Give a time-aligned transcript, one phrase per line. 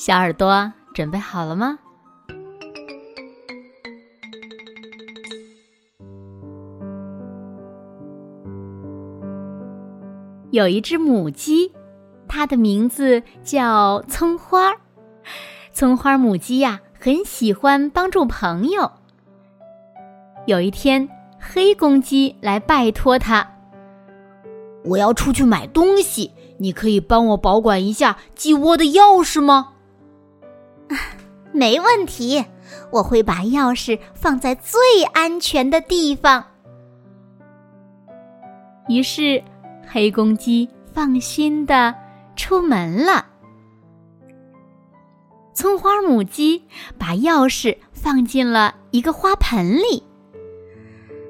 [0.00, 1.78] 小耳朵准备好了吗？
[10.50, 11.74] 有一只母鸡，
[12.26, 14.78] 它的名字叫葱花儿。
[15.70, 18.92] 葱花母鸡呀，很喜欢帮助朋友。
[20.46, 23.46] 有一天，黑公鸡来拜托它
[24.86, 29.74] ：“我要出去买东西，你可以帮我保管一下鸡窝的钥匙吗？”
[31.52, 32.44] 没问题，
[32.90, 36.44] 我会把钥匙放在最安全的地方。
[38.88, 39.42] 于是，
[39.88, 41.94] 黑公鸡放心的
[42.36, 43.26] 出门了。
[45.54, 46.64] 葱花母鸡
[46.98, 50.02] 把钥匙放进了一个花盆里。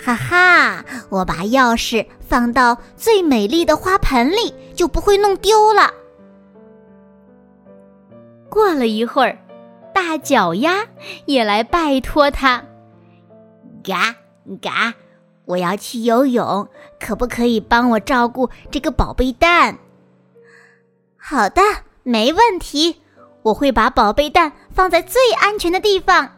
[0.00, 5.92] 哈哈，我把钥匙放到最美丽的花盆里，就不会弄丢了。
[8.48, 9.38] 过了一会儿。
[9.94, 10.86] 大脚丫
[11.24, 12.64] 也来拜托他，
[13.82, 14.16] 嘎
[14.60, 14.92] 嘎，
[15.46, 19.78] 我要去游泳，可不可以帮我照顾这个宝贝蛋？
[21.16, 21.62] 好的，
[22.02, 23.00] 没问题，
[23.42, 26.28] 我会把宝贝蛋放在最安全的地方。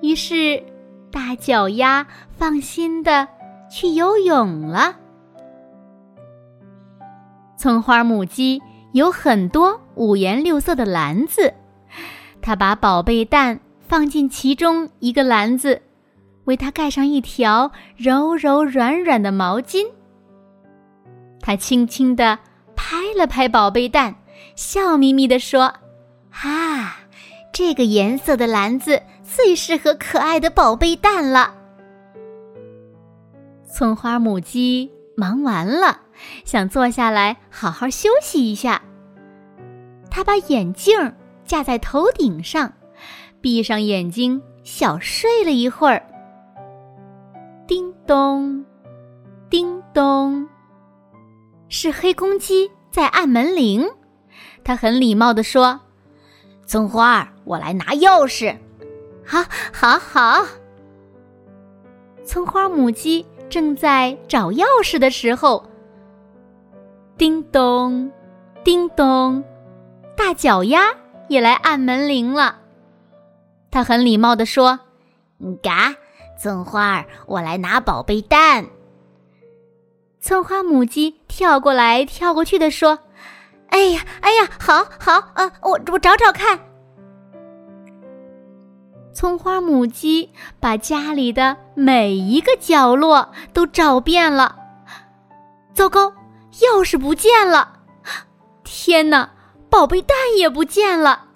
[0.00, 0.62] 于是，
[1.12, 3.28] 大脚丫放心的
[3.70, 4.96] 去游泳了。
[7.56, 8.60] 葱花母鸡。
[8.94, 11.54] 有很多五颜六色的篮子，
[12.42, 15.82] 他把宝贝蛋放进其中一个篮子，
[16.44, 19.86] 为它盖上一条柔柔软软的毛巾。
[21.40, 22.38] 他轻轻地
[22.74, 24.14] 拍了拍宝贝蛋，
[24.56, 25.74] 笑眯眯地说
[26.42, 26.96] ：“啊，
[27.52, 31.54] 这个颜色的篮子最适合可爱的宝贝蛋了。”
[33.70, 36.00] 葱花母鸡忙完了。
[36.44, 38.80] 想坐下来好好休息一下。
[40.14, 41.12] 他把眼镜
[41.44, 42.72] 架在头顶上，
[43.40, 46.00] 闭上眼睛小睡了一会儿。
[47.66, 48.64] 叮咚，
[49.50, 50.48] 叮咚，
[51.68, 53.90] 是黑公鸡在按门铃。
[54.62, 55.80] 他很礼貌地说
[56.64, 58.56] ：“葱花，我来拿钥匙。
[59.26, 60.46] ”“好，好，好。”
[62.24, 65.68] 葱花母鸡正在找钥匙的时候。
[67.18, 68.08] 叮咚，
[68.62, 69.42] 叮咚，
[70.16, 70.94] 大脚丫
[71.28, 72.60] 也来按门铃了。
[73.70, 74.80] 他很礼貌地说
[75.62, 75.94] ：“嘎，
[76.38, 78.66] 葱花儿，我来拿宝贝蛋。”
[80.20, 82.98] 葱花母鸡跳过来跳过去的说
[83.68, 86.58] ：“哎呀，哎呀，好好，呃，我我找找看。”
[89.12, 94.56] 葱花母鸡把家里的每一个角落都找遍了。
[95.72, 96.12] 糟糕！
[96.60, 97.80] 钥匙不见了！
[98.62, 99.28] 天哪，
[99.74, 101.30] 宝贝蛋也不见了！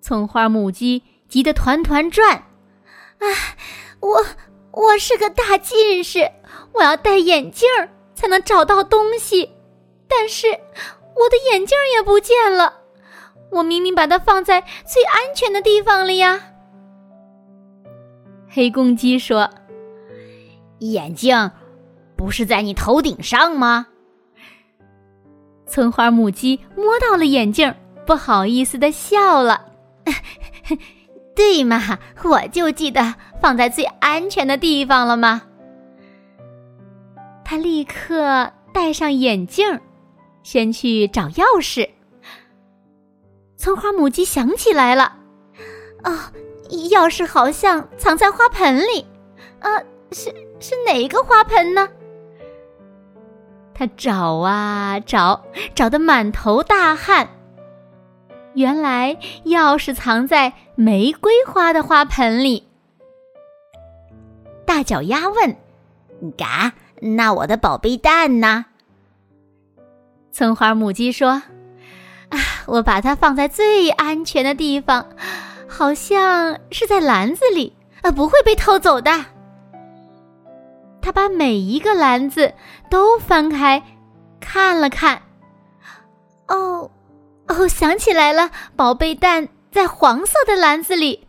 [0.00, 2.44] 葱花母鸡急得团团转。
[3.18, 3.54] 唉，
[4.00, 4.24] 我
[4.72, 6.30] 我是个大近视，
[6.72, 7.68] 我要戴眼镜
[8.14, 9.50] 才能找到东西。
[10.08, 12.78] 但是我的眼镜也不见了，
[13.50, 16.40] 我明明把它放在最安全的地方了呀！
[18.48, 19.50] 黑公鸡说
[20.80, 21.50] ：“眼镜
[22.16, 23.88] 不是在你头顶上吗？”
[25.68, 27.74] 葱花母鸡摸到了眼镜，
[28.06, 29.66] 不好意思的笑了。
[31.36, 35.42] 对嘛，我就记得放在最安全的地方了吗？
[37.44, 39.80] 他立刻戴上眼镜，
[40.42, 41.88] 先去找钥匙。
[43.56, 45.16] 葱花母鸡想起来了，
[46.04, 46.18] 哦，
[46.90, 49.06] 钥匙好像藏在花盆里。
[49.60, 49.78] 啊，
[50.12, 51.88] 是是哪个花盆呢？
[53.78, 57.28] 他找啊找，找得满头大汗。
[58.54, 62.66] 原来钥匙藏在玫瑰花的花盆里。
[64.66, 65.56] 大脚丫问
[66.36, 68.64] ：“嘎，那我的宝贝蛋呢？”
[70.32, 71.40] 葱花母鸡说
[72.30, 75.06] ：“啊，我把它放在最安全的地方，
[75.68, 79.26] 好像是在篮子里，啊，不会被偷走的。”
[81.08, 82.52] 他把每一个篮子
[82.90, 83.82] 都翻开，
[84.40, 85.22] 看了看。
[86.48, 86.90] 哦，
[87.46, 91.26] 哦，想起来了，宝贝蛋在黄色的篮子里。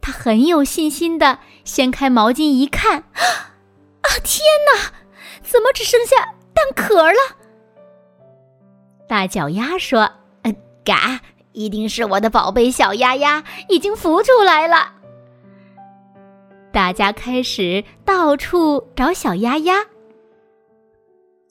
[0.00, 4.42] 他很有信心的掀开毛巾一看，啊，天
[4.74, 4.90] 哪！
[5.44, 7.18] 怎么只剩下蛋壳了？
[9.08, 10.10] 大脚丫说
[10.84, 11.20] ：“嘎，
[11.52, 14.94] 一定是我的宝贝小鸭鸭已经孵出来了。”
[16.76, 19.82] 大家开始到处找小鸭鸭。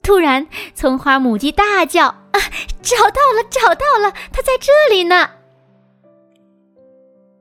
[0.00, 2.38] 突然，葱花母鸡大叫：“啊，
[2.80, 4.12] 找到了，找到了！
[4.32, 5.28] 它在这里呢！”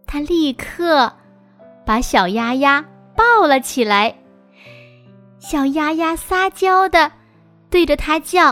[0.08, 1.16] 它立刻
[1.86, 2.84] 把小鸭鸭
[3.16, 4.18] 抱了起来。
[5.38, 7.12] 小鸭鸭撒娇的
[7.70, 8.46] 对着它叫：“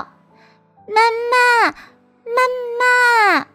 [0.87, 1.01] 妈
[1.31, 1.71] 妈，
[2.23, 3.47] 妈妈！”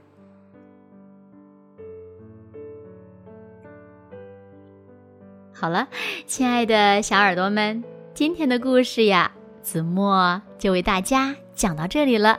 [5.61, 5.89] 好了，
[6.25, 7.83] 亲爱的小耳朵们，
[8.15, 9.33] 今天的故事呀。
[9.61, 12.39] 子墨就为大家讲到这里了。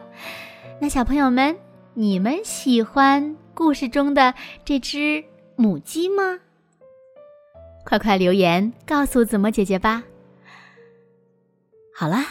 [0.79, 1.57] 那小朋友们，
[1.93, 4.33] 你们喜欢故事中的
[4.63, 5.21] 这只
[5.57, 6.39] 母鸡吗？
[7.83, 10.01] 快快留言告诉子墨姐姐吧。
[11.93, 12.25] 好啦，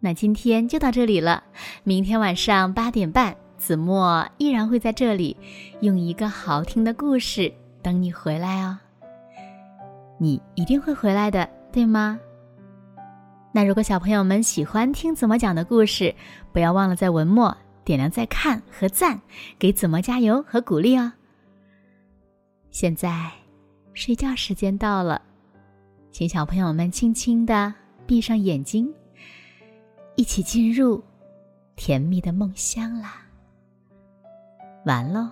[0.00, 1.44] 那今天就到这里了。
[1.82, 5.36] 明天晚上八点半，子墨依然会在这里，
[5.80, 8.78] 用一个好听的故事等你回来哦。
[10.18, 12.18] 你一定会回来的，对吗？
[13.52, 16.14] 那如果小朋友们喜欢听子墨讲的故事，
[16.52, 19.20] 不要忘了在文末点亮再看和赞，
[19.58, 21.12] 给子墨加油和鼓励哦。
[22.70, 23.30] 现在
[23.92, 25.22] 睡觉时间到了，
[26.10, 27.72] 请小朋友们轻轻的
[28.06, 28.92] 闭上眼睛，
[30.16, 31.02] 一起进入
[31.76, 33.22] 甜蜜的梦乡啦。
[34.84, 35.28] 完喽。